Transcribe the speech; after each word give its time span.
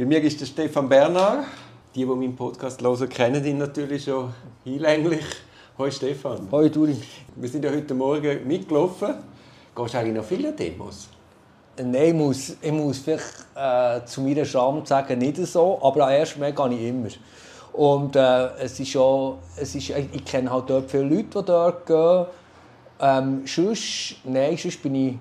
Bei 0.00 0.06
mir 0.06 0.22
ist 0.22 0.40
der 0.40 0.46
Stefan 0.46 0.88
Bernhard. 0.88 1.44
Die, 1.94 1.98
die 1.98 2.06
meinen 2.06 2.34
Podcast 2.34 2.80
hören, 2.80 3.06
kennen 3.06 3.44
ihn 3.44 3.58
natürlich 3.58 4.04
schon 4.04 4.32
hinlänglich. 4.64 5.26
Hoi 5.76 5.90
Stefan. 5.90 6.48
Hoi 6.50 6.70
Duri. 6.70 6.96
Wir 7.36 7.48
sind 7.50 7.66
ja 7.66 7.70
heute 7.70 7.92
Morgen 7.92 8.48
mitgelaufen. 8.48 9.16
Gehst 9.76 9.92
du 9.92 9.98
eigentlich 9.98 10.16
noch 10.16 10.24
viele 10.24 10.52
Demos? 10.52 11.10
Nein, 11.76 11.94
ich 12.02 12.14
muss, 12.14 12.56
ich 12.62 12.72
muss 12.72 13.00
vielleicht 13.00 13.44
äh, 13.54 14.02
zu 14.06 14.22
meiner 14.22 14.46
Scham 14.46 14.86
sagen, 14.86 15.18
nicht 15.18 15.36
so, 15.36 15.78
aber 15.82 16.06
am 16.06 16.12
ersten 16.12 16.40
Mal 16.40 16.54
gehe 16.54 16.78
ich 16.78 16.88
immer. 16.88 17.08
Und 17.74 18.16
äh, 18.16 18.54
es 18.54 18.80
ist 18.80 18.88
schon, 18.88 19.36
es 19.54 19.74
ist, 19.74 19.90
ich 19.90 20.24
kenne 20.24 20.50
halt 20.50 20.70
dort 20.70 20.90
viele 20.90 21.14
Leute, 21.14 21.40
die 21.40 21.44
dort 21.44 21.84
gehen. 21.84 22.24
Ähm, 23.00 23.42
sonst, 23.44 24.16
nein, 24.24 24.56
sonst 24.56 24.82
bin 24.82 24.94
ich 24.94 25.14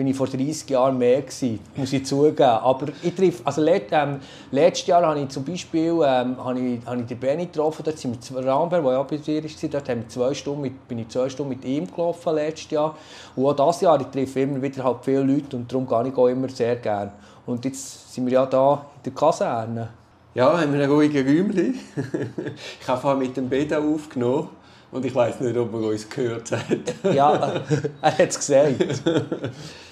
bin 0.00 0.06
ich 0.06 0.16
vor 0.16 0.28
30 0.28 0.70
Jahren 0.70 0.96
mehr 0.96 1.20
gewesen, 1.20 1.60
muss 1.76 1.92
ich 1.92 2.06
zugeben. 2.06 2.42
Aber 2.42 2.86
ich 3.02 3.14
triff, 3.14 3.42
also 3.44 3.60
let, 3.60 3.88
ähm, 3.90 4.18
letztes 4.50 4.86
Jahr 4.86 5.02
habe 5.02 5.20
ich 5.20 5.28
zum 5.28 5.44
Beispiel 5.44 5.90
ähm, 6.02 6.42
habe 6.42 6.58
ich, 6.58 6.86
habe 6.86 7.00
ich 7.02 7.06
den 7.06 7.18
Benny 7.18 7.44
getroffen, 7.44 7.82
dort 7.84 7.98
sind 7.98 8.34
wir 8.34 8.46
Rambert, 8.46 8.82
der 8.82 8.92
ja 8.92 9.02
bei 9.02 9.18
dir 9.18 9.44
war, 9.44 9.68
dort 9.68 9.88
haben 9.90 10.00
wir 10.00 10.08
zwei 10.08 10.32
Stunden 10.32 10.62
mit, 10.62 10.88
bin 10.88 11.00
ich 11.00 11.08
zwei 11.10 11.28
Stunden 11.28 11.50
mit 11.50 11.66
ihm 11.66 11.86
gelaufen 11.86 12.34
letztes 12.34 12.70
Jahr. 12.70 12.96
Und 13.36 13.60
auch 13.60 13.72
dieses 13.72 13.82
Jahr, 13.82 14.00
ich 14.00 14.06
treffe 14.06 14.40
immer 14.40 14.62
wieder 14.62 14.82
halt 14.82 14.96
viele 15.02 15.22
Leute 15.22 15.54
und 15.54 15.70
darum 15.70 15.86
gehe 15.86 16.08
ich 16.08 16.16
auch 16.16 16.28
immer 16.28 16.48
sehr 16.48 16.76
gerne. 16.76 17.12
Und 17.44 17.62
jetzt 17.66 18.14
sind 18.14 18.24
wir 18.24 18.32
ja 18.32 18.46
da 18.46 18.86
in 18.96 19.02
der 19.04 19.12
Kaserne. 19.12 19.88
Ja, 20.32 20.58
haben 20.58 20.72
wir 20.72 20.82
einen 20.82 20.90
ruhigen 20.90 21.26
Räumchen. 21.26 21.78
ich 22.80 22.88
habe 22.88 22.98
vorhin 23.02 23.18
mit 23.18 23.36
dem 23.36 23.50
Beda 23.50 23.78
aufgenommen. 23.78 24.48
Und 24.92 25.04
ich 25.04 25.14
weiß 25.14 25.40
nicht, 25.40 25.58
ob 25.58 25.70
man 25.70 25.84
uns 25.84 26.08
gehört 26.08 26.50
hat. 26.52 27.14
ja, 27.14 27.60
er 28.00 28.18
hat 28.18 28.28
es 28.30 28.38
gesagt. 28.38 29.02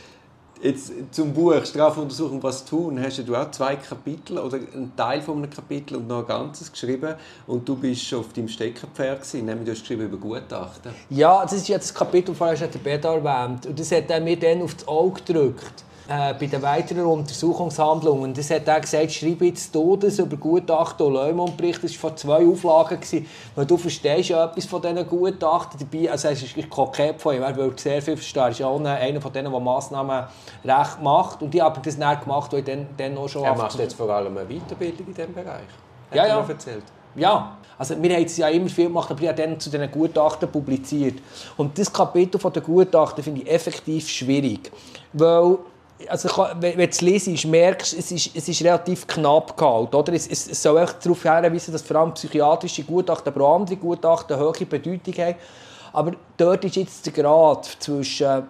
Jetzt 0.61 0.93
zum 1.13 1.33
Buch 1.33 1.65
Strafuntersuchung 1.65 2.43
was 2.43 2.65
tun 2.65 3.01
hast 3.01 3.19
du 3.27 3.37
auch 3.37 3.51
zwei 3.53 3.77
Kapitel 3.77 4.39
oder 4.39 4.57
einen 4.57 4.93
Teil 4.97 5.23
von 5.23 5.39
einem 5.39 5.51
Kapitel 5.51 5.97
und 5.97 6.09
noch 6.09 6.21
ein 6.21 6.27
ganzes 6.27 6.73
geschrieben 6.73 7.15
und 7.47 7.69
du 7.69 7.77
bist 7.77 8.13
auf 8.13 8.33
deinem 8.33 8.49
Steckerpferd 8.49 9.21
gewesen, 9.21 9.47
nämlich 9.47 9.67
du 9.67 9.73
hast 9.73 9.81
geschrieben 9.83 10.07
über 10.07 10.17
Gutachten. 10.17 10.93
Ja, 11.11 11.43
das 11.43 11.53
ist 11.53 11.69
jetzt 11.69 11.91
das 11.91 11.95
Kapitel, 11.95 12.35
hat 12.39 12.61
der 12.61 12.79
Peter 12.81 13.11
erwähnt 13.11 13.67
und 13.67 13.79
das 13.79 13.93
hat 13.93 14.11
er 14.11 14.21
mir 14.21 14.37
dann 14.37 14.63
aufs 14.63 14.87
Auge 14.89 15.23
gedrückt 15.25 15.85
äh, 16.09 16.33
bei 16.33 16.47
den 16.47 16.63
weiteren 16.63 17.05
Untersuchungshandlungen. 17.05 18.33
Das 18.33 18.51
hat 18.51 18.67
er 18.67 18.81
gesagt, 18.81 19.13
schreibe 19.13 19.45
jetzt 19.47 19.71
Todes 19.73 20.19
über 20.19 20.39
Gutachten 20.39 21.07
und 21.07 21.13
Leumund-Bericht. 21.13 21.85
Das 21.85 21.93
war 21.93 22.11
vor 22.11 22.17
zwei 22.17 22.47
Auflagen. 22.47 22.99
Gewesen. 22.99 23.27
Weil 23.55 23.67
du 23.67 23.77
verstehst 23.77 24.31
ja 24.31 24.47
etwas 24.47 24.65
von 24.65 24.81
diesen 24.81 25.07
Gutachten 25.07 25.79
dabei. 25.79 26.11
Also 26.11 26.29
es 26.29 26.43
ist 26.43 26.71
kokett 26.71 27.21
von 27.21 27.37
ihm, 27.37 27.43
er 27.43 27.55
will 27.55 27.73
sehr 27.77 28.01
viel 28.01 28.17
verstehen. 28.17 28.43
Er 28.43 28.49
ist 28.49 28.59
ja 28.59 28.67
auch 28.67 28.83
einer 28.83 29.21
von 29.21 29.33
denen, 29.33 29.53
der 29.53 29.61
Massnahmen 29.61 30.25
recht 30.65 31.03
macht. 31.03 31.43
Und 31.43 31.53
die 31.53 31.61
haben 31.61 31.83
das 31.83 31.99
nicht 31.99 32.23
gemacht, 32.23 32.53
weil 32.55 32.63
dann, 32.63 32.87
dann 32.97 33.19
auch 33.19 33.29
schon... 33.29 33.45
Er 33.45 33.55
macht 33.55 33.79
jetzt 33.79 33.95
vor 33.95 34.09
allem 34.09 34.37
eine 34.39 34.49
Weiterbildung 34.49 35.09
in 35.09 35.15
diesem 35.15 35.35
Bereich. 35.35 35.69
Hat 36.11 36.17
ja, 36.17 36.27
ja. 36.27 36.45
erzählt. 36.49 36.85
Ja, 37.17 37.59
also 37.77 38.01
wir 38.03 38.15
haben 38.15 38.25
es 38.25 38.37
ja 38.37 38.49
immer 38.49 38.69
viel 38.69 38.87
gemacht, 38.87 39.11
aber 39.11 39.21
ich 39.21 39.29
habe 39.29 39.43
dann 39.43 39.61
zu 39.61 39.69
diesen 39.69 39.91
Gutachten 39.91 40.51
publiziert. 40.51 41.19
Und 41.57 41.79
das 41.79 41.93
Kapitel 41.93 42.39
von 42.41 42.53
den 42.53 42.63
Gutachten 42.63 43.23
finde 43.23 43.43
ich 43.43 43.51
effektiv 43.51 44.09
schwierig, 44.09 44.71
weil 45.13 45.59
also 46.07 46.47
wenn 46.61 46.77
du 46.77 46.85
es 46.85 47.01
liest, 47.01 47.47
merkst 47.47 47.93
du, 47.93 47.99
es 47.99 48.13
ist, 48.13 48.31
es 48.37 48.49
ist 48.49 48.63
relativ 48.63 49.07
knapp 49.07 49.57
gehalten. 49.57 49.97
Oder? 49.97 50.13
Es, 50.13 50.27
es, 50.29 50.49
es 50.49 50.63
soll 50.63 50.87
darauf 51.03 51.23
hinweisen, 51.23 51.73
dass 51.73 51.83
vor 51.83 51.97
allem 51.97 52.15
psychiatrische 52.15 52.85
Gutachten, 52.85 53.33
aber 53.33 53.45
auch 53.45 53.57
andere 53.57 53.77
Gutachten 53.77 54.37
eine 54.37 54.45
hohe 54.45 54.67
Bedeutung 54.67 55.15
haben. 55.15 55.35
Aber 55.93 56.13
dort 56.37 56.65
ist 56.65 56.77
jetzt 56.77 57.07
der 57.07 57.13
Grad 57.13 57.65
zwischen, 57.81 58.45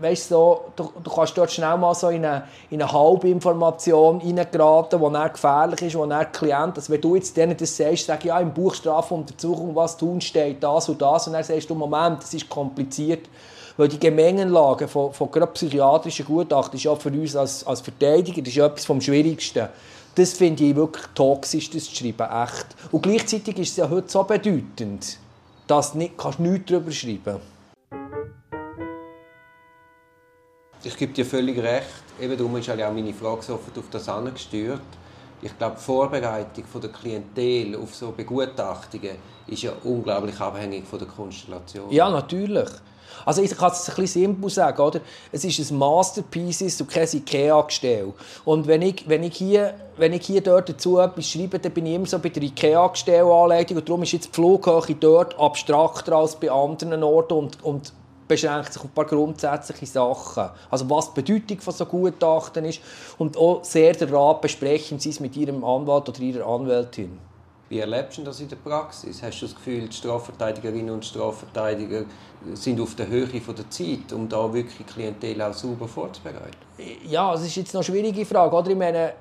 weißt 0.00 0.30
du, 0.30 0.60
du, 0.74 0.92
du 1.02 1.10
kannst 1.10 1.36
dort 1.36 1.52
schnell 1.52 1.76
mal 1.76 1.94
so 1.94 2.08
in 2.08 2.24
eine, 2.24 2.44
in 2.70 2.80
eine 2.80 2.90
Halbinformation 2.90 4.20
reingeraten, 4.20 5.00
die 5.00 5.12
dann 5.12 5.32
gefährlich 5.32 5.82
ist, 5.82 5.96
wo 5.96 6.06
dann 6.06 6.32
Klient, 6.32 6.76
also 6.76 6.92
wenn 6.92 7.00
du 7.00 7.16
jetzt 7.16 7.36
denen 7.36 7.56
das 7.56 7.76
sagst, 7.76 8.06
sag 8.06 8.24
ja, 8.24 8.38
im 8.38 8.54
Buch 8.54 8.74
Strafuntersuchung, 8.74 9.74
was 9.74 9.96
tun 9.96 10.20
steht, 10.20 10.62
das 10.62 10.88
und 10.88 11.02
das, 11.02 11.26
und 11.26 11.34
dann 11.34 11.44
sagst 11.44 11.68
du, 11.68 11.74
Moment, 11.74 12.22
das 12.22 12.32
ist 12.32 12.48
kompliziert, 12.48 13.28
weil 13.76 13.88
die 13.88 13.98
Gemengenlage 13.98 14.88
von, 14.88 15.12
von 15.12 15.30
gerade 15.30 15.52
psychiatrischen 15.52 16.26
Gutachten 16.26 16.76
ist 16.76 16.84
ja 16.84 16.94
für 16.94 17.10
uns 17.10 17.34
als, 17.36 17.66
als 17.66 17.80
Verteidiger 17.80 18.40
das 18.40 18.48
ist 18.48 18.56
ja 18.56 18.66
etwas 18.66 18.84
vom 18.84 19.00
Schwierigsten. 19.00 19.68
Das 20.14 20.34
finde 20.34 20.64
ich 20.64 20.76
wirklich 20.76 21.06
toxisch, 21.14 21.70
das 21.70 21.84
zu 21.84 21.96
schreiben, 21.96 22.28
echt. 22.30 22.66
Und 22.92 23.02
gleichzeitig 23.02 23.58
ist 23.58 23.70
es 23.70 23.76
ja 23.78 23.90
heute 23.90 24.08
so 24.08 24.22
bedeutend, 24.22 25.18
dass 25.66 25.92
du 25.92 25.98
nicht, 25.98 26.16
kannst 26.16 26.38
nichts 26.38 26.70
darüber 26.70 26.92
schreiben 26.92 27.40
Ich 30.84 30.96
gebe 30.96 31.12
dir 31.12 31.24
völlig 31.24 31.58
recht. 31.58 32.04
Eben 32.20 32.36
darum 32.36 32.56
ist 32.58 32.70
auch 32.70 32.76
meine 32.76 33.12
Frage 33.14 33.42
so 33.42 33.54
oft 33.54 33.76
auf 33.76 33.86
das 33.90 34.08
angesteuert. 34.08 34.82
Ich 35.44 35.58
glaube, 35.58 35.76
die 35.78 35.82
Vorbereitung 35.82 36.64
der 36.80 36.90
Klientel 36.90 37.76
auf 37.76 37.94
so 37.94 38.12
Begutachtungen 38.12 39.16
ist 39.46 39.62
ja 39.62 39.72
unglaublich 39.84 40.40
abhängig 40.40 40.86
von 40.86 40.98
der 40.98 41.06
Konstellation. 41.06 41.90
Ja, 41.90 42.08
natürlich. 42.08 42.70
Also 43.26 43.42
ich 43.42 43.54
kann 43.54 43.70
es 43.70 43.86
ein 43.90 43.96
bisschen 43.96 44.22
simpel 44.22 44.48
sagen, 44.48 44.80
oder? 44.80 45.00
Es 45.30 45.44
ist 45.44 45.70
ein 45.70 45.76
Masterpiece 45.76 46.80
und 46.80 46.90
kein 46.90 47.06
Ikea-Gestell. 47.12 48.14
Und 48.46 48.66
wenn 48.66 48.80
ich, 48.80 49.06
wenn, 49.06 49.22
ich 49.22 49.36
hier, 49.36 49.74
wenn 49.98 50.14
ich 50.14 50.24
hier 50.24 50.40
dort 50.40 50.70
dazu 50.70 50.98
etwas 50.98 51.28
schreibe, 51.28 51.58
dann 51.58 51.72
bin 51.72 51.84
ich 51.84 51.94
immer 51.94 52.06
so 52.06 52.18
bei 52.18 52.30
der 52.30 52.42
Ikea-Gestellanleitung 52.42 53.76
und 53.76 53.86
darum 53.86 54.02
ist 54.02 54.12
jetzt 54.12 54.28
die 54.28 54.32
Flughöhe 54.32 54.96
dort 54.98 55.38
abstrakter 55.38 56.16
als 56.16 56.36
bei 56.36 56.50
anderen 56.50 57.02
Orten 57.02 57.34
und, 57.34 57.62
und 57.62 57.92
beschränkt 58.28 58.72
sich 58.72 58.82
auf 58.82 58.88
ein 58.88 58.94
paar 58.94 59.04
grundsätzliche 59.04 59.86
Sachen. 59.86 60.50
Also 60.70 60.88
was 60.88 61.12
die 61.12 61.22
Bedeutung 61.22 61.60
von 61.60 61.74
so 61.74 61.86
Gutachten 61.86 62.64
ist 62.64 62.80
und 63.18 63.36
auch 63.36 63.64
sehr 63.64 63.92
den 63.92 64.14
Rat 64.14 64.40
besprechen 64.40 64.98
Sie 64.98 65.10
es 65.10 65.20
mit 65.20 65.36
Ihrem 65.36 65.64
Anwalt 65.64 66.08
oder 66.08 66.20
Ihrer 66.20 66.46
Anwältin. 66.46 67.18
Wie 67.68 67.78
erlebst 67.78 68.18
du 68.18 68.22
das 68.22 68.40
in 68.40 68.48
der 68.48 68.56
Praxis? 68.56 69.22
Hast 69.22 69.40
du 69.40 69.46
das 69.46 69.54
Gefühl, 69.54 69.88
die 69.88 69.96
Strafverteidigerinnen 69.96 70.90
und 70.90 71.04
Strafverteidiger 71.04 72.04
sind 72.52 72.78
auf 72.80 72.94
der 72.94 73.08
Höhe 73.08 73.26
der 73.26 73.70
Zeit, 73.70 74.12
um 74.12 74.28
da 74.28 74.52
wirklich 74.52 74.86
Klientel 74.86 75.40
auch 75.40 75.54
sauber 75.54 75.88
vorzubereiten? 75.88 76.56
Ja, 77.08 77.32
das 77.32 77.46
ist 77.46 77.56
jetzt 77.56 77.72
noch 77.72 77.80
eine 77.80 77.84
schwierige 77.84 78.26
Frage. 78.26 78.54
Oder? 78.54 78.70
Ich 78.70 78.76
meine, 78.76 79.14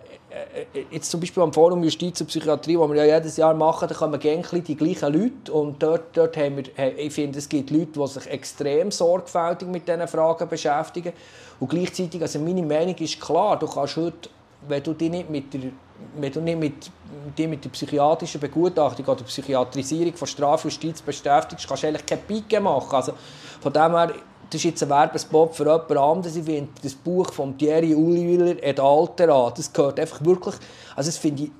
jetzt 0.91 1.11
zum 1.11 1.19
Beispiel 1.19 1.43
am 1.43 1.53
Forum 1.53 1.83
Justiz 1.83 2.19
und 2.21 2.27
Psychiatrie, 2.27 2.77
das 2.77 2.89
wir 2.89 3.05
ja 3.05 3.15
jedes 3.17 3.37
Jahr 3.37 3.53
machen, 3.53 3.87
da 3.87 3.95
kommen 3.95 4.19
gerne 4.19 4.43
die 4.43 4.75
gleichen 4.75 5.13
Leute. 5.13 5.51
Und 5.51 5.81
dort, 5.81 6.15
dort 6.15 6.35
haben 6.37 6.57
wir, 6.57 6.97
ich 6.97 7.13
finde, 7.13 7.39
es 7.39 7.47
gibt 7.47 7.69
Leute, 7.69 7.99
die 7.99 8.07
sich 8.07 8.27
extrem 8.27 8.91
sorgfältig 8.91 9.67
mit 9.67 9.87
diesen 9.87 10.07
Fragen 10.07 10.47
beschäftigen. 10.47 11.13
Und 11.59 11.69
gleichzeitig, 11.69 12.21
also 12.21 12.39
meine 12.39 12.63
Meinung 12.63 12.95
ist 12.95 13.19
klar, 13.19 13.57
du 13.57 13.67
kannst 13.67 13.97
heute, 13.97 14.29
wenn 14.67 14.81
du 14.83 14.93
dich 14.93 15.11
nicht 15.11 15.29
mit 15.29 15.53
der 15.53 15.71
wenn 16.15 16.31
du 16.31 16.41
nicht 16.41 16.59
mit, 16.59 16.91
die 17.37 17.47
mit 17.47 17.63
der 17.63 17.69
psychiatrischen 17.69 18.41
Begutachtung 18.41 19.05
oder 19.05 19.23
Psychiatrisierung 19.23 20.13
von 20.13 20.27
Strafjustiz 20.27 21.01
beschäftigst, 21.01 21.67
kannst 21.67 21.83
du 21.83 21.87
eigentlich 21.87 22.05
keine 22.05 22.21
Pike 22.21 22.59
machen. 22.59 22.93
Also 22.93 23.13
von 23.61 23.71
dem 23.71 23.91
her, 23.91 24.13
das 24.49 24.59
ist 24.59 24.63
jetzt 24.63 24.83
ein 24.83 24.89
Werbespot 24.89 25.55
für 25.55 25.63
jemand 25.63 25.91
anderes. 25.91 26.35
Ich 26.35 26.43
finde 26.43 26.69
das 26.81 26.93
Buch 26.93 27.31
von 27.33 27.57
Thierry 27.57 27.95
Uliwiller 27.95 28.61
«Et 28.63 28.79
altera», 28.79 29.51
das 29.55 29.71
gehört 29.71 29.99
einfach 29.99 30.23
wirklich, 30.23 30.55
also 30.95 31.07
das 31.07 31.17
finde 31.17 31.43
ich, 31.43 31.51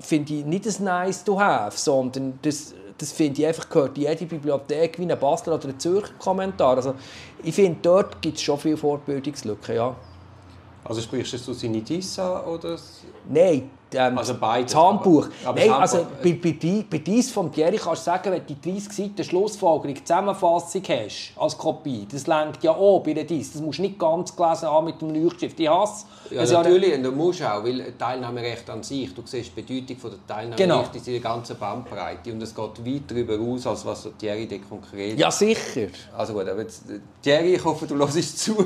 find 0.00 0.30
ich 0.30 0.44
nicht 0.44 0.66
ein 0.66 0.84
«nice 0.84 1.24
to 1.24 1.38
have», 1.38 1.76
sondern 1.76 2.38
das, 2.42 2.74
das 2.98 3.12
finde 3.12 3.42
ich 3.42 3.46
einfach 3.46 3.68
gehört 3.68 3.96
in 3.96 4.04
jede 4.04 4.26
Bibliothek 4.26 4.98
wie 4.98 5.10
ein 5.10 5.18
Basler 5.18 5.54
oder 5.54 5.68
ein 5.68 5.78
Zürcher 5.78 6.12
Kommentar. 6.18 6.76
Also 6.76 6.94
ich 7.42 7.54
finde, 7.54 7.78
dort 7.82 8.20
gibt 8.20 8.36
es 8.36 8.42
schon 8.42 8.58
viele 8.58 8.76
Vorbildungslücken, 8.76 9.74
ja. 9.74 9.96
Also 10.84 11.00
sprichst 11.00 11.46
du 11.46 11.52
Sinitissa 11.54 12.44
oder? 12.46 12.76
Nein, 13.28 13.70
ähm, 13.94 14.18
also 14.18 14.34
beides, 14.34 14.72
das 14.72 14.82
Handbuch. 14.82 15.28
Aber, 15.44 15.50
aber 15.50 15.60
Nein, 15.60 15.70
also 15.72 15.98
Handbuch, 15.98 16.22
bei, 16.22 16.56
bei, 16.60 16.84
bei 16.90 16.98
dies 16.98 17.30
vom 17.30 17.52
Thierry 17.52 17.76
kannst 17.76 18.02
du 18.02 18.10
sagen, 18.10 18.32
wenn 18.32 18.46
du 18.46 18.54
die 18.54 18.72
30 18.72 18.92
Seiten 18.92 19.24
Schlussfolgerung, 19.24 19.96
Zusammenfassung 20.04 20.82
hast, 20.88 21.32
als 21.36 21.56
Kopie, 21.56 22.06
das 22.10 22.26
lenkt 22.26 22.62
ja 22.62 22.72
auch 22.72 23.00
bei 23.00 23.14
der 23.14 23.24
dies. 23.24 23.52
Das 23.52 23.62
musst 23.62 23.78
du 23.78 23.82
nicht 23.82 23.98
ganz 23.98 24.34
gelesen 24.34 24.68
haben 24.68 24.86
mit 24.86 25.00
dem 25.00 25.14
Leuchtstift. 25.14 25.58
Ich 25.58 25.68
hasse 25.68 26.06
ja, 26.30 26.40
also 26.40 26.54
natürlich, 26.54 26.94
und 26.94 27.02
du 27.02 27.12
musst 27.12 27.42
auch, 27.42 27.62
weil 27.62 27.92
Teilnahmerecht 27.98 28.68
an 28.70 28.82
sich, 28.82 29.14
du 29.14 29.22
siehst 29.24 29.52
die 29.54 29.60
Bedeutung 29.60 29.96
von 29.98 30.10
der 30.10 30.26
Teilnahmerecht 30.26 30.92
genau. 30.92 31.04
in 31.06 31.12
der 31.12 31.20
ganzen 31.20 31.58
Bandbreite 31.58 32.32
und 32.32 32.42
es 32.42 32.54
geht 32.54 32.86
weit 32.86 33.02
darüber 33.08 33.38
aus, 33.38 33.66
als 33.66 33.84
was 33.84 34.04
der 34.04 34.18
Thierry 34.18 34.46
de 34.46 34.58
konkret... 34.60 35.18
Ja, 35.18 35.30
sicher. 35.30 35.88
Also 36.16 36.32
gut, 36.32 36.48
aber 36.48 36.62
jetzt, 36.62 36.84
Thierry, 37.22 37.54
ich 37.54 37.64
hoffe, 37.64 37.86
du 37.86 37.96
hörst 37.96 38.38
zu. 38.38 38.56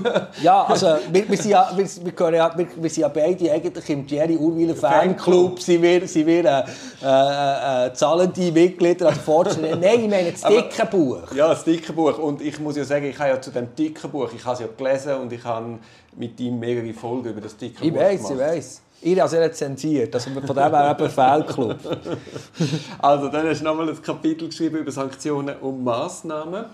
ja, 0.42 0.64
also 0.64 0.86
wir, 1.10 1.28
wir, 1.28 1.36
sind 1.36 1.50
ja, 1.50 1.70
wir, 1.74 1.84
wir, 1.84 2.34
ja, 2.34 2.56
wir, 2.56 2.66
wir 2.76 2.90
sind 2.90 3.00
ja 3.02 3.08
beide 3.08 3.52
eigentlich 3.52 3.90
im 3.90 4.06
Thierry 4.06 4.36
Urweiler 4.48 4.74
Fanclub 4.74 5.16
Club 5.18 5.60
sind 5.60 5.82
wir, 5.82 6.06
sind 6.06 6.26
wir 6.26 6.44
äh, 6.44 6.64
äh, 7.02 7.86
äh, 7.86 7.92
zahlende 7.92 8.52
Mitglieder 8.52 9.08
an 9.08 9.14
der 9.14 9.22
Fortschritt. 9.22 9.80
Nein, 9.80 10.04
ich 10.04 10.10
meine 10.10 10.32
das 10.32 10.42
dicke 10.42 10.86
Buch. 10.86 11.32
Ja, 11.34 11.48
das 11.48 11.64
dicke 11.64 11.92
Buch. 11.92 12.18
Und 12.18 12.40
ich 12.40 12.58
muss 12.60 12.76
ja 12.76 12.84
sagen, 12.84 13.06
ich 13.06 13.18
habe 13.18 13.30
ja 13.30 13.40
zu 13.40 13.50
dem 13.50 13.74
dicken 13.74 14.10
Buch, 14.10 14.30
ich 14.34 14.44
habe 14.44 14.54
es 14.54 14.60
ja 14.60 14.66
gelesen 14.76 15.14
und 15.16 15.32
ich 15.32 15.44
habe 15.44 15.78
mit 16.16 16.38
ihm 16.40 16.58
mehrere 16.58 16.92
Folgen 16.92 17.30
über 17.30 17.40
das 17.40 17.56
dicke 17.56 17.84
ich 17.84 17.92
Buch 17.92 18.00
weiss, 18.00 18.16
gemacht. 18.16 18.32
Ich 18.32 18.38
weiß, 18.38 18.56
ich 18.56 18.56
weiß. 18.56 18.82
Ihr 19.00 19.22
habt 19.22 19.32
es 19.32 19.38
rezensiert, 19.38 20.12
also 20.12 20.30
von 20.30 20.42
dem 20.42 20.56
her 20.56 20.96
eben 20.98 21.08
Fehlclub. 21.08 21.76
also, 22.98 23.28
dann 23.28 23.46
hast 23.46 23.60
du 23.60 23.64
nochmal 23.64 23.88
ein 23.88 24.02
Kapitel 24.02 24.48
geschrieben 24.48 24.78
über 24.78 24.90
Sanktionen 24.90 25.56
und 25.58 25.84
Massnahmen. 25.84 26.64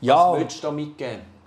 Ja. 0.00 0.32
Was 0.32 0.40
willst 0.40 0.58
du 0.58 0.66
da 0.68 0.72
mitgeben? 0.72 1.37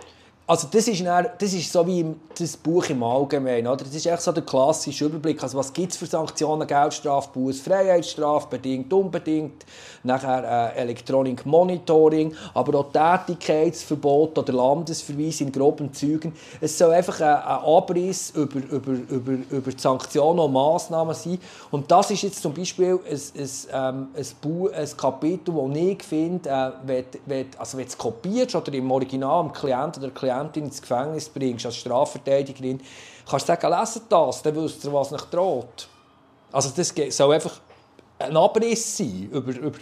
Also 0.44 0.66
das 0.70 0.88
ist, 0.88 1.04
dann, 1.06 1.28
das 1.38 1.52
ist 1.52 1.72
so 1.72 1.86
wie 1.86 2.04
das 2.36 2.56
Buch 2.56 2.84
im 2.88 3.02
Allgemeinen. 3.02 3.68
Oder? 3.68 3.84
Das 3.84 3.94
ist 3.94 4.06
echt 4.06 4.22
so 4.22 4.32
der 4.32 4.42
klassische 4.42 5.04
Überblick. 5.04 5.40
Also 5.42 5.56
was 5.56 5.72
gibt 5.72 5.92
es 5.92 5.98
für 5.98 6.06
Sanktionen? 6.06 6.66
Geldstrafe, 6.66 7.30
Buß, 7.32 7.60
Freiheitsstrafe, 7.60 8.48
bedingt, 8.50 8.92
unbedingt. 8.92 9.64
Nachher 10.02 10.74
äh, 10.74 10.80
Electronic 10.80 11.46
Monitoring, 11.46 12.34
aber 12.54 12.80
auch 12.80 12.92
Tätigkeitsverbot 12.92 14.36
oder 14.36 14.52
Landesverweis 14.52 15.40
in 15.40 15.52
groben 15.52 15.92
Zügen. 15.92 16.32
Es 16.60 16.76
soll 16.76 16.92
einfach 16.92 17.20
ein, 17.20 17.36
ein 17.36 17.64
Abriss 17.64 18.30
über, 18.30 18.58
über, 18.58 18.92
über, 18.92 19.32
über 19.48 19.70
die 19.70 19.80
Sanktionen 19.80 20.40
und 20.40 20.52
Massnahmen 20.52 21.14
sein. 21.14 21.38
Und 21.70 21.88
das 21.88 22.10
ist 22.10 22.22
jetzt 22.22 22.42
zum 22.42 22.52
Beispiel 22.52 22.98
ein, 23.08 23.12
ein, 23.12 23.50
ähm, 23.72 24.08
ein, 24.16 24.26
Buch, 24.40 24.72
ein 24.72 24.88
Kapitel, 24.96 25.54
das 25.54 25.76
ich 25.76 26.02
finde, 26.02 26.74
äh, 26.88 27.44
also 27.56 27.78
wenn 27.78 27.84
du 27.84 27.90
es 27.90 27.96
kopierst 27.96 28.56
oder 28.56 28.74
im 28.74 28.90
Original 28.90 29.44
dem 29.44 29.52
Klient 29.52 29.98
oder 29.98 30.08
der 30.08 30.10
Klientin 30.32 30.64
ins 30.64 30.80
Gefängnis 30.80 31.28
bringst, 31.28 31.66
als 31.66 31.76
Strafverteidigerin, 31.76 32.80
kannst 33.28 33.48
du 33.48 33.52
sagen, 33.52 33.78
lesen 33.78 34.02
das, 34.08 34.42
dann 34.42 34.56
wisst 34.56 34.84
ihr, 34.84 34.92
was 34.92 35.10
nicht 35.10 35.32
droht. 35.32 35.88
Also 36.50 36.70
das 36.74 36.92
soll 37.16 37.34
einfach 37.34 37.60
ein 38.18 38.36
Abriss 38.36 38.96
sein 38.96 39.28
über, 39.30 39.52
über 39.52 39.78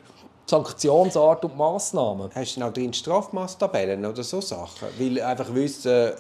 Sanktionsart 0.51 1.45
und 1.45 1.57
Massnahmen. 1.57 2.29
Hast 2.35 2.57
du 2.57 2.63
auch 2.65 2.73
drin 2.73 2.93
Strafmaßtabellen 2.93 4.05
oder 4.05 4.25
so 4.25 4.41
Sachen? 4.41 4.89
Weil 4.99 5.21
einfach 5.23 5.55
wissen, 5.55 6.11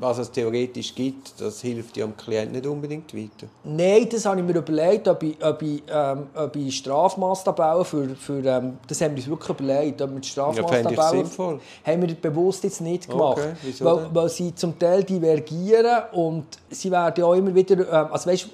was 0.00 0.16
es 0.16 0.30
theoretisch 0.30 0.94
gibt, 0.94 1.38
das 1.38 1.60
hilft 1.60 1.94
ja 1.98 2.06
dem 2.06 2.16
Klienten 2.16 2.52
nicht 2.52 2.66
unbedingt 2.66 3.14
weiter. 3.14 3.46
Nein, 3.62 4.08
das 4.10 4.24
habe 4.24 4.40
ich 4.40 4.46
mir 4.46 4.56
überlegt, 4.56 5.06
ob 5.06 5.22
ich, 5.22 5.36
ob 5.44 5.60
ich, 5.60 5.82
ähm, 5.92 6.28
ob 6.34 6.56
ich 6.56 6.78
Strafmaßtabellen 6.78 7.84
für, 7.84 8.08
für 8.16 8.42
ähm, 8.44 8.78
das 8.88 9.02
haben 9.02 9.16
wir 9.16 9.22
uns 9.22 9.28
wirklich 9.28 9.60
überlegt, 9.60 10.00
ob 10.00 10.14
wir 10.14 10.22
Strafmaßtabellen 10.22 10.96
ja, 10.96 11.10
sinnvoll. 11.10 11.60
haben 11.84 12.08
wir 12.08 12.14
bewusst 12.14 12.64
jetzt 12.64 12.80
nicht 12.80 13.10
gemacht, 13.10 13.38
okay, 13.38 13.74
weil, 13.80 14.14
weil 14.14 14.28
sie 14.30 14.54
zum 14.54 14.78
Teil 14.78 15.04
divergieren 15.04 16.04
und 16.12 16.46
sie 16.70 16.90
werden 16.90 17.14
ja 17.18 17.26
auch 17.26 17.34
immer 17.34 17.54
wieder, 17.54 17.76
ähm, 17.80 18.12
also 18.12 18.30
weißt, 18.30 18.48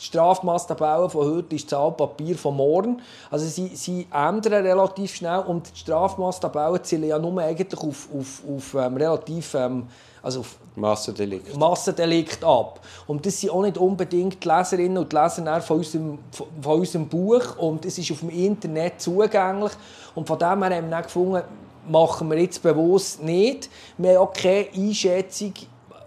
die 0.00 0.04
Strafmaßtabelle 0.06 1.10
von 1.10 1.26
heute 1.26 1.54
ist 1.54 1.70
das 1.70 1.96
Papier 1.96 2.36
von 2.36 2.56
morgen. 2.56 3.02
Also 3.30 3.46
sie, 3.46 3.76
sie 3.76 4.06
ändern 4.10 4.64
relativ 4.64 5.14
schnell 5.14 5.40
und 5.40 5.70
die 5.74 5.78
Strafmaßtabellen 5.78 6.82
zielen 6.82 7.04
ja 7.04 7.18
nur 7.18 7.40
eigentlich 7.42 7.78
auf, 7.78 8.08
auf, 8.16 8.42
auf 8.48 8.74
ähm, 8.74 8.96
relativ 8.96 9.54
ähm, 9.54 9.86
also 10.22 10.40
auf 10.40 10.56
Massendelikt. 10.76 11.56
Massendelikt 11.56 12.44
ab. 12.44 12.80
Und 13.06 13.24
das 13.26 13.40
sind 13.40 13.50
auch 13.50 13.62
nicht 13.62 13.76
unbedingt 13.76 14.42
die 14.42 14.48
Leserinnen 14.48 14.98
und 14.98 15.12
Leser 15.12 15.60
von 15.60 15.78
unserem, 15.78 16.18
von 16.32 16.80
unserem 16.80 17.08
Buch 17.08 17.58
und 17.58 17.84
es 17.84 17.98
ist 17.98 18.10
auf 18.12 18.20
dem 18.20 18.30
Internet 18.30 19.00
zugänglich 19.00 19.72
und 20.14 20.26
von 20.26 20.38
dem 20.38 20.62
her 20.62 20.76
haben 20.76 20.84
wir 20.86 20.90
dann 20.90 21.02
gefunden, 21.02 21.42
machen 21.88 22.30
wir 22.30 22.38
jetzt 22.38 22.62
bewusst 22.62 23.22
nicht. 23.22 23.68
Wir 23.98 24.18
haben 24.18 24.28
auch 24.28 24.32
keine 24.32 24.68
Einschätzung 24.74 25.52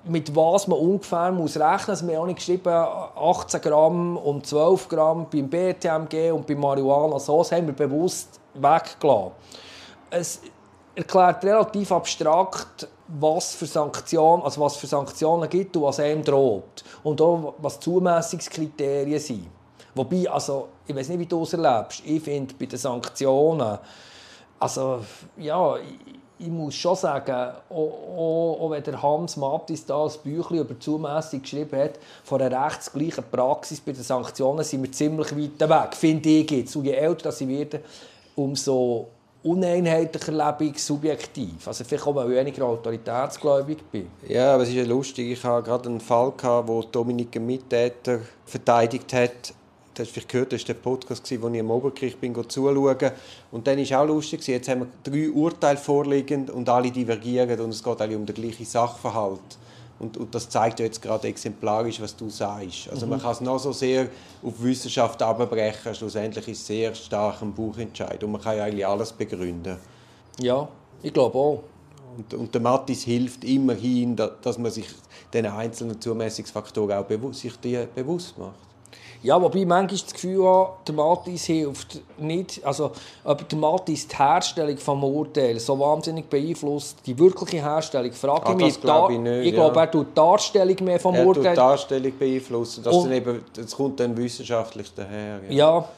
mit 0.05 0.35
was 0.35 0.67
man 0.67 0.79
ungefähr 0.79 1.31
muss 1.31 1.55
rechnen 1.55 1.77
muss. 1.77 1.89
Also 1.89 2.07
wir 2.07 2.15
haben 2.15 2.23
auch 2.23 2.27
nicht 2.27 2.37
geschrieben, 2.37 2.69
18 2.69 3.61
Gramm 3.61 4.17
und 4.17 4.45
12 4.45 4.89
Gramm 4.89 5.27
beim 5.31 5.49
BTMG 5.49 6.31
und 6.31 6.45
beim 6.45 6.59
Marihuana. 6.59 7.19
So 7.19 7.39
das 7.39 7.51
haben 7.51 7.67
wir 7.67 7.73
bewusst 7.73 8.39
weggelassen. 8.53 9.31
Es 10.09 10.41
erklärt 10.95 11.43
relativ 11.43 11.91
abstrakt, 11.91 12.87
was 13.07 13.55
für 13.55 13.65
Sanktionen, 13.65 14.43
also 14.43 14.61
was 14.61 14.75
für 14.75 14.87
Sanktionen 14.87 15.49
gibt 15.49 15.75
und 15.75 15.83
was 15.83 15.99
einem 15.99 16.23
droht. 16.23 16.83
Und 17.03 17.21
auch, 17.21 17.55
was 17.59 17.79
Zumessungskriterien 17.79 19.19
sind. 19.19 19.47
Wobei, 19.95 20.29
also, 20.29 20.69
ich 20.87 20.95
weiß 20.95 21.09
nicht, 21.09 21.19
wie 21.19 21.25
du 21.25 21.43
es 21.43 21.53
erlebst, 21.53 22.01
ich 22.05 22.21
finde, 22.23 22.53
bei 22.55 22.65
den 22.65 22.79
Sanktionen, 22.79 23.77
also, 24.59 25.01
ja, 25.37 25.75
ich 26.39 26.47
muss 26.47 26.75
schon 26.75 26.95
sagen, 26.95 27.53
auch, 27.69 28.59
auch, 28.59 28.69
wenn 28.71 28.83
der 28.83 29.01
Hans 29.01 29.37
Mattis 29.37 29.85
da 29.85 30.03
ein 30.03 30.11
Büchlein 30.23 30.59
über 30.59 30.79
Zumessung 30.79 31.41
geschrieben 31.41 31.79
hat, 31.79 31.99
von 32.23 32.41
einer 32.41 32.65
rechtsgleichen 32.65 33.23
Praxis 33.31 33.79
bei 33.79 33.91
den 33.91 34.03
Sanktionen 34.03 34.63
sind 34.63 34.83
wir 34.83 34.91
ziemlich 34.91 35.31
weit 35.31 35.69
weg, 35.69 35.95
finde 35.95 36.29
ich 36.29 36.51
jetzt. 36.51 36.75
Und 36.75 36.85
je 36.85 36.93
älter 36.93 37.31
sie 37.31 37.47
werden, 37.47 37.81
umso 38.35 39.07
uneinheitlicher 39.43 40.31
lebe 40.31 40.71
ich 40.71 40.83
subjektiv. 40.83 41.67
Also 41.67 41.83
vielleicht 41.83 42.07
auch, 42.07 42.15
weil 42.15 42.31
ich 42.31 42.37
weniger 42.37 42.65
autoritätsgläubig 42.65 43.83
bin. 43.91 44.09
Ja, 44.27 44.53
aber 44.53 44.63
es 44.63 44.69
ist 44.69 44.75
ja 44.75 44.85
lustig. 44.85 45.31
Ich 45.31 45.43
hatte 45.43 45.63
gerade 45.63 45.89
einen 45.89 45.99
Fall, 45.99 46.31
gehabt, 46.31 46.67
wo 46.67 46.81
Dominik 46.81 47.39
Mittäter 47.39 48.19
verteidigt 48.45 49.13
hat 49.13 49.53
du 49.93 50.03
hast 50.03 50.11
vielleicht 50.11 50.29
gehört, 50.29 50.53
das 50.53 50.61
war 50.61 50.67
der 50.67 50.73
Podcast, 50.75 51.41
wo 51.41 51.49
ich 51.49 51.59
am 51.59 51.71
Obergericht 51.71 52.19
bin, 52.19 52.33
zuschauen 52.49 53.11
Und 53.51 53.67
dann 53.67 53.77
war 53.77 53.83
es 53.83 53.91
auch 53.91 54.05
lustig, 54.05 54.47
jetzt 54.47 54.69
haben 54.69 54.81
wir 54.81 54.87
drei 55.03 55.29
Urteile 55.29 55.77
vorliegend 55.77 56.49
und 56.49 56.67
alle 56.69 56.91
divergieren 56.91 57.59
und 57.59 57.69
es 57.69 57.83
geht 57.83 58.01
alle 58.01 58.15
um 58.15 58.25
den 58.25 58.35
gleichen 58.35 58.65
Sachverhalt. 58.65 59.57
Und, 59.99 60.17
und 60.17 60.35
das 60.35 60.49
zeigt 60.49 60.79
ja 60.79 60.85
jetzt 60.85 61.01
gerade 61.01 61.27
exemplarisch, 61.27 62.01
was 62.01 62.15
du 62.15 62.29
sagst. 62.29 62.89
Also 62.89 63.05
mhm. 63.05 63.11
man 63.11 63.21
kann 63.21 63.31
es 63.31 63.41
noch 63.41 63.59
so 63.59 63.71
sehr 63.71 64.07
auf 64.41 64.61
Wissenschaft 64.61 65.21
abbrechen, 65.21 65.95
schlussendlich 65.95 66.47
ist 66.49 66.59
es 66.59 66.67
sehr 66.67 66.95
stark 66.95 67.41
ein 67.41 67.53
Buchentscheid 67.53 68.21
und 68.23 68.31
man 68.31 68.41
kann 68.41 68.57
ja 68.57 68.65
eigentlich 68.65 68.85
alles 68.85 69.13
begründen. 69.13 69.77
Ja, 70.39 70.67
ich 71.01 71.13
glaube 71.13 71.37
auch. 71.37 71.63
Und, 72.17 72.33
und 72.33 72.53
der 72.53 72.61
Mattis 72.61 73.03
hilft 73.03 73.43
immerhin, 73.43 74.15
dass 74.15 74.57
man 74.57 74.71
sich 74.71 74.87
den 75.33 75.47
einzelnen 75.47 75.99
Zumessungsfaktoren 75.99 76.97
auch 76.97 77.05
bewusst, 77.05 77.39
sich 77.39 77.55
die 77.57 77.87
bewusst 77.95 78.37
macht. 78.37 78.72
Ja, 79.23 79.41
wobei 79.41 79.65
manchmal 79.65 80.01
das 80.01 80.13
Gefühl 80.13 80.45
habe, 80.45 80.73
der 80.85 80.95
Matis 80.95 81.45
hilft 81.45 82.01
nicht, 82.17 82.63
also 82.63 82.91
ob 83.23 83.47
der 83.47 83.57
Matis 83.57 84.05
die 84.05 84.17
Herstellung 84.17 84.75
des 84.75 84.87
Urteils 84.87 85.65
so 85.65 85.79
wahnsinnig 85.79 86.29
beeinflusst, 86.29 86.97
die 87.05 87.17
wirkliche 87.17 87.61
Herstellung, 87.63 88.11
frage 88.11 88.47
ah, 88.47 88.51
ich 88.51 88.57
mich. 88.57 88.81
Glaube 88.81 89.13
ich 89.13 89.19
nicht, 89.19 89.47
ich 89.47 89.53
glaube, 89.53 89.79
er 89.79 89.89
tut 89.89 90.07
die 90.07 90.13
Darstellung 90.13 90.75
mehr 90.83 90.99
vom 90.99 91.15
er 91.15 91.25
Urteil. 91.25 91.45
Er 91.45 91.49
tut 91.49 91.53
die 91.53 91.67
Darstellung 91.67 92.17
beeinflussen, 92.19 92.83
das, 92.83 93.03
dann 93.03 93.11
eben, 93.13 93.45
das 93.53 93.75
kommt 93.75 93.99
dann 93.99 94.17
wissenschaftlich 94.17 94.93
daher. 94.93 95.39
Ja, 95.49 95.53
ja. 95.53 95.89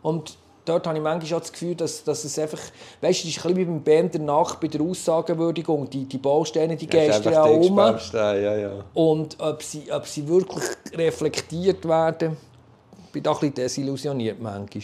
und 0.00 0.38
dort 0.68 0.86
habe 0.86 0.98
ich 0.98 1.02
manchmal 1.02 1.38
auch 1.38 1.42
das 1.42 1.52
Gefühl, 1.52 1.74
dass, 1.74 2.04
dass 2.04 2.24
es 2.24 2.38
einfach, 2.38 2.60
weißt 3.00 3.24
du, 3.24 3.28
es 3.28 3.36
ist 3.36 3.44
ein 3.44 3.54
bisschen 3.54 3.56
wie 3.56 3.64
beim 3.64 3.82
Band 3.82 4.14
danach 4.14 4.56
bei 4.56 4.68
der 4.68 4.80
Aussagenwürdigung, 4.82 5.88
die, 5.88 6.04
die 6.04 6.18
Bausteine, 6.18 6.76
die 6.76 6.86
geistern 6.86 7.32
ja 7.32 7.44
um. 7.44 7.78
Ja, 8.12 8.34
ja. 8.34 8.84
Und 8.94 9.36
ob 9.40 9.62
sie, 9.62 9.90
ob 9.90 10.06
sie 10.06 10.26
wirklich 10.28 10.64
reflektiert 10.94 11.86
werden, 11.86 12.36
bin 13.12 13.22
da 13.22 13.30
ein 13.30 13.38
bisschen 13.38 13.54
desillusioniert 13.54 14.40
manchmal. 14.40 14.82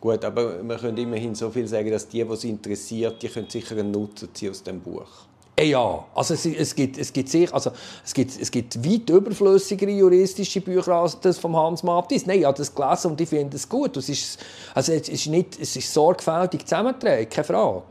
Gut, 0.00 0.24
aber 0.24 0.62
wir 0.62 0.76
können 0.76 0.98
immerhin 0.98 1.34
so 1.34 1.48
viel 1.48 1.66
sagen, 1.66 1.90
dass 1.90 2.06
die, 2.08 2.22
die 2.22 2.32
es 2.32 2.44
interessiert, 2.44 3.22
die 3.22 3.28
können 3.28 3.48
sicher 3.48 3.76
einen 3.76 3.90
Nutzen 3.90 4.28
ziehen 4.34 4.50
aus 4.50 4.62
dem 4.62 4.80
Buch. 4.80 5.08
Äh, 5.56 5.66
ja, 5.66 6.04
also 6.14 6.34
es, 6.34 6.46
es, 6.46 6.74
gibt, 6.74 6.98
es, 6.98 7.12
gibt 7.12 7.28
sich, 7.28 7.52
also 7.54 7.70
es, 8.04 8.12
gibt, 8.12 8.40
es 8.40 8.50
gibt 8.50 8.84
weit 8.84 9.08
überflüssigere 9.08 9.90
juristische 9.90 10.60
Bücher 10.60 10.94
als 10.94 11.20
das 11.20 11.38
von 11.38 11.54
Hans 11.54 11.84
Mattis. 11.84 12.26
Nein, 12.26 12.40
ich 12.40 12.44
habe 12.44 12.58
das 12.58 12.74
gelesen 12.74 13.12
und 13.12 13.20
ich 13.20 13.28
finde 13.28 13.56
es 13.56 13.68
gut. 13.68 13.96
Es 13.96 14.08
ist, 14.08 14.38
also 14.74 14.92
es 14.92 15.08
ist, 15.08 15.26
nicht, 15.28 15.60
es 15.60 15.76
ist 15.76 15.92
sorgfältig 15.92 16.66
zusammengetragen, 16.66 17.28
keine 17.28 17.44
Frage. 17.44 17.82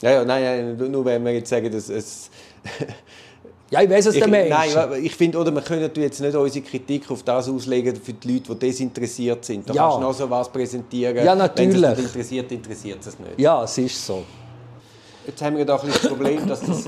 Ja, 0.00 0.12
ja, 0.12 0.24
nein, 0.24 0.76
nein, 0.78 0.90
nur 0.90 1.04
wenn 1.04 1.22
wir 1.22 1.34
jetzt 1.34 1.50
sagen, 1.50 1.70
dass 1.70 1.90
es... 1.90 2.30
ja, 3.70 3.82
ich 3.82 3.90
weiß, 3.90 4.06
was 4.06 4.14
ich, 4.14 4.22
du 4.22 4.30
meinst. 4.30 4.74
Nein, 4.74 5.04
ich 5.04 5.14
finde, 5.14 5.36
oder 5.36 5.54
wir 5.54 5.60
können 5.60 5.90
jetzt 5.94 6.20
nicht 6.20 6.34
unsere 6.34 6.64
Kritik 6.64 7.10
auf 7.10 7.22
das 7.22 7.50
auslegen 7.50 7.96
für 7.96 8.14
die 8.14 8.32
Leute, 8.32 8.54
die 8.54 8.58
desinteressiert 8.60 9.44
sind. 9.44 9.68
Da 9.68 9.74
ja. 9.74 9.82
kannst 9.82 9.98
du 9.98 10.00
noch 10.00 10.14
so 10.14 10.30
was 10.30 10.50
präsentieren. 10.50 11.22
Ja, 11.22 11.34
natürlich. 11.34 11.82
Wenn 11.82 11.92
es 11.92 11.98
nicht 11.98 12.06
interessiert, 12.06 12.52
interessiert 12.52 13.06
es 13.06 13.18
nicht. 13.18 13.38
Ja, 13.38 13.62
es 13.62 13.76
ist 13.76 14.06
so. 14.06 14.24
Jetzt 15.26 15.42
haben 15.42 15.58
wir 15.58 15.66
da 15.66 15.76
ein 15.76 15.88
das 15.88 16.08
Problem, 16.08 16.46
dass 16.48 16.60
das 16.60 16.86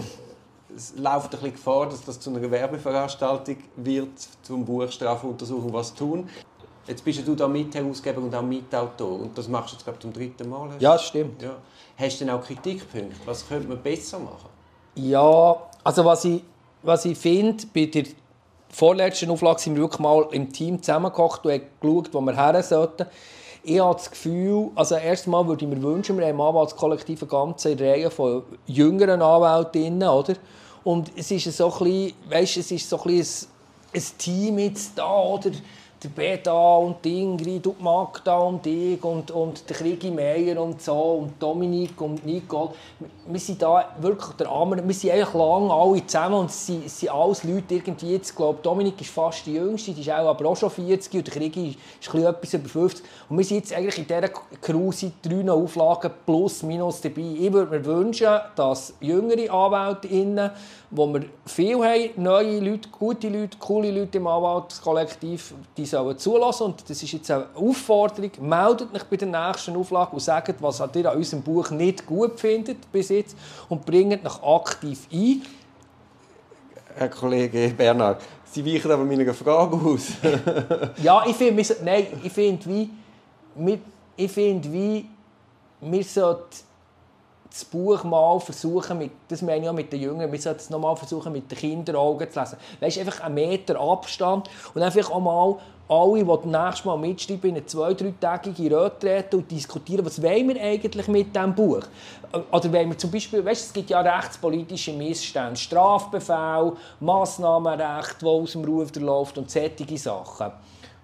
es 0.76 0.94
läuft 0.96 1.26
ein 1.26 1.30
bisschen 1.30 1.52
Gefahr, 1.52 1.88
dass 1.88 2.04
das 2.04 2.20
zu 2.20 2.30
einer 2.30 2.50
Werbeveranstaltung 2.50 3.56
wird, 3.76 4.10
zum 4.42 4.64
Buch 4.64 4.90
Strafuntersuchung 4.90 5.72
was 5.72 5.94
tun. 5.94 6.28
Jetzt 6.86 7.04
bist 7.04 7.26
du 7.26 7.34
da 7.34 7.46
Mitherausgeber 7.46 8.20
und 8.20 8.34
auch 8.34 8.42
Mitautor 8.42 9.20
und 9.20 9.38
das 9.38 9.46
machst 9.48 9.72
du 9.72 9.76
jetzt 9.76 9.84
glaube 9.84 9.98
ich, 9.98 10.02
zum 10.02 10.12
dritten 10.12 10.48
Mal. 10.48 10.70
Ja, 10.80 10.98
stimmt. 10.98 11.40
Ja. 11.40 11.56
Hast 11.96 12.20
du 12.20 12.24
denn 12.24 12.34
auch 12.34 12.42
Kritikpunkte? 12.42 13.16
Was 13.24 13.46
könnte 13.46 13.68
man 13.68 13.80
besser 13.80 14.18
machen? 14.18 14.48
Ja, 14.96 15.56
also 15.84 16.04
was 16.04 16.24
ich, 16.24 16.42
was 16.82 17.04
ich 17.04 17.16
finde, 17.16 17.64
bei 17.72 17.86
der 17.86 18.04
vorletzten 18.68 19.30
Auflage 19.30 19.60
sind 19.60 19.76
wir 19.76 19.82
wirklich 19.82 20.00
mal 20.00 20.26
im 20.32 20.52
Team 20.52 20.82
zusammengekocht 20.82 21.44
und 21.44 21.52
haben 21.52 21.62
geschaut, 21.80 22.12
wo 22.12 22.20
wir 22.20 22.34
her 22.34 22.62
sollten. 22.62 23.06
Ich 23.62 23.78
habe 23.78 23.94
das 23.94 24.10
Gefühl, 24.10 24.70
also 24.74 24.96
erstmal 24.96 25.46
würde 25.46 25.64
ich 25.64 25.70
mir 25.70 25.80
wünschen, 25.80 26.18
wir 26.18 26.26
haben 26.26 26.34
im 26.34 26.40
Anwaltskollektiv 26.40 27.22
eine 27.22 27.30
ganze 27.30 27.78
Reihe 27.78 28.10
von 28.10 28.42
jüngeren 28.66 29.22
Anwältinnen, 29.22 30.08
oder? 30.08 30.34
Und 30.84 31.12
es 31.16 31.30
ist 31.30 31.56
so 31.56 31.72
ein 31.72 31.78
bisschen, 31.78 32.12
weißt, 32.28 32.56
es 32.58 32.70
ist 32.70 32.88
so 32.88 33.00
ein, 33.02 33.16
bisschen 33.16 33.48
ein, 33.92 34.00
ein 34.00 34.18
Team 34.18 34.58
jetzt 34.58 34.92
da, 34.96 35.22
oder? 35.22 35.50
Der 36.02 36.08
Beda 36.08 36.76
und 36.76 37.04
die 37.04 37.22
Ingrid 37.22 37.66
und 37.66 37.80
Magda 37.80 38.36
und 38.38 38.66
ich 38.66 39.02
und, 39.04 39.30
und 39.30 39.68
der 39.68 39.76
Krigi 39.76 40.10
Meier 40.10 40.60
und 40.60 40.82
so 40.82 40.94
und 40.94 41.40
Dominik 41.40 42.00
und 42.00 42.24
Nicole. 42.26 42.70
Wir 43.26 43.40
sind 43.40 43.62
da 43.62 43.94
wirklich 44.00 44.34
der 44.36 44.48
Arme, 44.48 44.82
wir 44.86 44.94
sind 44.94 45.12
eigentlich 45.12 45.34
lange 45.34 45.72
alle 45.72 46.06
zusammen 46.06 46.34
und 46.34 46.50
es 46.50 46.66
sind, 46.66 46.86
es 46.86 46.98
sind 46.98 47.10
alles 47.10 47.44
Leute 47.44 47.74
irgendwie 47.74 48.12
jetzt, 48.12 48.34
glaube 48.34 48.58
Dominik 48.62 49.00
ist 49.00 49.10
fast 49.10 49.46
die 49.46 49.54
Jüngste, 49.54 49.92
die 49.92 50.00
ist 50.00 50.10
auch 50.10 50.28
aber 50.28 50.46
auch 50.46 50.56
schon 50.56 50.70
40 50.70 51.14
und 51.14 51.26
der 51.26 51.34
Krigi 51.34 51.76
ist, 52.00 52.14
ist 52.14 52.14
etwas 52.14 52.54
über 52.54 52.68
50 52.68 53.04
und 53.28 53.38
wir 53.38 53.44
sind 53.44 53.58
jetzt 53.58 53.72
eigentlich 53.72 53.98
in 53.98 54.06
dieser 54.06 54.92
seit 54.92 55.12
drei 55.22 55.50
Auflagen 55.50 56.10
plus 56.26 56.62
minus 56.62 57.00
dabei. 57.00 57.36
Ich 57.38 57.52
würde 57.52 57.78
mir 57.78 57.84
wünschen, 57.84 58.28
dass 58.56 58.94
jüngere 59.00 59.52
AnwältInnen, 59.52 60.50
wo 60.94 61.06
wir 61.12 61.24
viel 61.46 61.76
haben, 61.76 62.10
neue 62.16 62.60
Leute, 62.60 62.88
gute 62.90 63.28
Leute, 63.28 63.56
coole 63.58 63.90
Leute 63.90 64.18
im 64.18 64.26
Anwaltskollektiv, 64.26 65.54
die 65.76 65.86
sollen 65.86 66.18
zulassen. 66.18 66.64
Und 66.64 66.88
das 66.88 67.02
ist 67.02 67.12
jetzt 67.12 67.30
eine 67.30 67.46
Aufforderung. 67.54 68.30
Meldet 68.40 68.94
euch 68.94 69.04
bei 69.04 69.16
der 69.16 69.28
nächsten 69.28 69.74
Auflage 69.74 70.12
und 70.12 70.20
sagt, 70.20 70.62
was 70.62 70.80
ihr 70.94 71.10
an 71.10 71.16
unserem 71.16 71.42
Buch 71.42 71.70
nicht 71.70 72.06
gut 72.06 72.38
findet 72.38 72.92
bis 72.92 73.08
jetzt 73.08 73.36
und 73.70 73.86
bringt 73.86 74.24
euch 74.24 74.42
aktiv 74.42 75.08
ein. 75.10 75.42
Herr 76.94 77.08
Kollege 77.08 77.72
Bernhard, 77.74 78.20
Sie 78.44 78.66
weichen 78.66 78.90
aber 78.90 79.04
meiner 79.04 79.32
Frage 79.32 79.76
aus. 79.76 80.08
ja, 81.02 81.24
ich 81.26 81.36
finde, 81.36 81.64
nein, 81.82 82.06
ich 82.22 82.32
finde 82.32 82.66
wie, 82.66 82.90
ich 84.14 84.30
finde 84.30 84.70
wie, 84.70 85.06
wir 85.80 86.04
sollten 86.04 86.71
das 87.52 87.64
Buch 87.64 88.02
mal 88.04 88.40
versuchen, 88.40 88.98
mit, 88.98 89.10
das 89.28 89.42
meine 89.42 89.64
ich 89.64 89.68
auch 89.68 89.74
mit 89.74 89.92
den 89.92 90.00
Jüngeren, 90.00 90.32
wir 90.32 90.40
sollten 90.40 90.60
es 90.60 90.70
noch 90.70 90.78
mal 90.78 90.96
versuchen, 90.96 91.32
mit 91.32 91.50
den 91.50 91.58
Kinderaugen 91.58 92.30
zu 92.30 92.40
lesen. 92.40 92.56
Weißt, 92.80 92.98
einfach 92.98 93.20
einen 93.20 93.34
Meter 93.34 93.78
Abstand 93.78 94.48
und 94.74 94.82
einfach 94.82 95.10
auch 95.10 95.20
mal 95.20 95.56
alle, 95.88 96.24
die 96.24 96.24
das 96.24 96.44
nächste 96.44 96.88
Mal 96.88 96.96
mitschreiben, 96.96 97.50
in 97.50 97.56
eine 97.56 97.66
zwei-, 97.66 97.94
dreitägige 97.94 98.76
Retrete 98.76 99.36
und 99.36 99.50
diskutieren, 99.50 100.06
was 100.06 100.22
wollen 100.22 100.48
wir 100.48 100.62
eigentlich 100.62 101.08
mit 101.08 101.34
diesem 101.34 101.54
Buch? 101.54 101.82
Oder 102.50 102.72
wenn 102.72 102.88
wir 102.88 102.96
zum 102.96 103.10
Beispiel, 103.10 103.44
weißt, 103.44 103.66
es 103.66 103.72
gibt 103.72 103.90
ja 103.90 104.00
rechtspolitische 104.00 104.92
Missstände, 104.94 105.56
Strafbefehl, 105.56 106.72
Massnahmenrecht, 107.00 108.16
das 108.20 108.24
aus 108.28 108.52
dem 108.52 108.64
Ruf 108.64 108.90
läuft 108.96 109.36
und 109.36 109.50
solche 109.50 109.98
Sachen. 109.98 110.52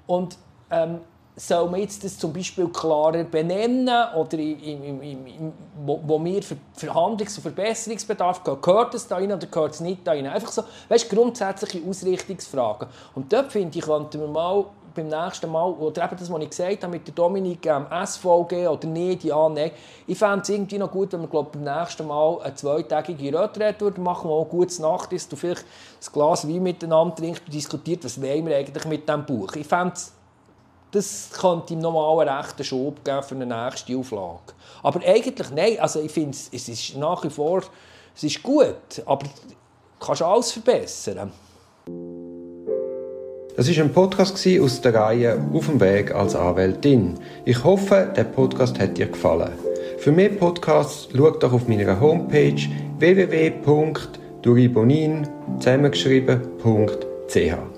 Und 0.07 0.39
ähm, 0.71 1.01
soll 1.39 1.71
man 1.71 1.81
jetzt 1.81 2.03
das 2.03 2.19
zum 2.19 2.33
Beispiel 2.33 2.69
klarer 2.69 3.23
benennen 3.25 4.13
oder 4.17 4.39
im, 4.39 4.83
im, 4.83 5.03
im, 5.03 5.53
wo, 5.85 6.01
wo 6.05 6.25
wir 6.25 6.43
Verhandlungs- 6.43 7.37
und 7.37 7.43
Verbesserungsbedarf 7.43 8.43
gehen, 8.43 8.61
gehört 8.61 8.95
es 8.95 9.07
da 9.07 9.17
rein 9.17 9.33
oder 9.33 9.47
gehört 9.47 9.75
es 9.75 9.81
nicht 9.81 10.05
da 10.05 10.13
rein? 10.13 10.27
Einfach 10.27 10.51
so, 10.51 10.65
weißt, 10.89 11.09
grundsätzliche 11.09 11.89
Ausrichtungsfragen. 11.89 12.89
Und 13.15 13.33
dort 13.33 13.53
finde 13.53 13.79
ich, 13.79 13.85
könnten 13.85 14.21
wir 14.21 14.27
mal 14.27 14.65
beim 14.95 15.07
nächsten 15.07 15.51
Mal, 15.53 15.71
oder 15.71 16.05
eben 16.05 16.17
das, 16.19 16.33
was 16.33 16.43
ich 16.43 16.51
gesagt 16.51 16.83
habe 16.83 16.93
mit 16.93 17.07
der 17.07 17.15
Dominik 17.15 17.65
ähm, 17.67 17.87
SVG 18.05 18.67
oder 18.67 18.89
nicht, 18.89 19.23
ja, 19.23 19.49
nein. 19.49 19.71
Ich 20.09 20.19
fände 20.19 20.41
es 20.41 20.49
irgendwie 20.49 20.79
noch 20.79 20.91
gut, 20.91 21.13
wenn 21.13 21.21
wir 21.21 21.29
glaub, 21.29 21.53
beim 21.53 21.63
nächsten 21.63 22.05
Mal 22.05 22.41
eine 22.43 22.55
zweitägige 22.57 23.39
Retrette 23.39 24.01
machen, 24.01 24.29
wo 24.29 24.43
ein 24.43 24.49
gutes 24.49 24.81
Nacht 24.81 25.13
ist, 25.13 25.31
du 25.31 25.37
vielleicht 25.37 25.63
ein 25.63 26.13
Glas 26.13 26.49
Wein 26.49 26.65
miteinander 26.65 27.15
trinkst 27.15 27.45
und 27.47 27.55
diskutiert, 27.55 28.05
was 28.05 28.21
wollen 28.21 28.47
wir 28.47 28.57
eigentlich 28.57 28.85
mit 28.87 29.09
diesem 29.09 29.25
Buch. 29.25 29.55
Ich 29.55 29.67
fände 29.69 29.95
das 30.91 31.31
könnte 31.33 31.75
ihm 31.75 31.81
nochmal 31.81 32.29
rechten 32.29 32.65
Schub 32.65 33.05
geben 33.05 33.23
für 33.23 33.35
eine 33.35 33.47
nächste 33.47 33.97
Auflage. 33.97 34.55
Aber 34.83 35.01
eigentlich, 35.05 35.51
nein, 35.51 35.79
also 35.81 36.01
ich 36.01 36.13
finde, 36.13 36.37
es 36.53 36.69
ist 36.69 36.97
nach 36.97 37.25
wie 37.25 37.31
vor 37.31 37.63
es 38.19 38.25
ist 38.25 38.43
gut, 38.43 39.01
aber 39.07 39.25
du 39.25 39.31
kannst 40.05 40.21
alles 40.23 40.51
verbessern. 40.51 41.31
Das 43.57 43.69
war 43.69 43.85
ein 43.85 43.93
Podcast 43.93 44.45
aus 44.61 44.81
der 44.81 44.95
Reihe 44.95 45.41
Auf 45.53 45.67
dem 45.67 45.81
Weg 45.81 46.13
als 46.13 46.35
Anwältin. 46.35 47.15
Ich 47.45 47.63
hoffe, 47.63 48.13
der 48.17 48.25
Podcast 48.25 48.81
hat 48.81 48.99
dir 48.99 49.07
gefallen. 49.07 49.53
Für 49.99 50.11
mehr 50.11 50.31
Podcasts 50.31 51.07
schau 51.17 51.31
doch 51.31 51.53
auf 51.53 51.69
meiner 51.69 52.01
Homepage 52.01 52.61
www.duribonin 52.99 55.29
zusammengeschrieben.ch. 55.61 57.78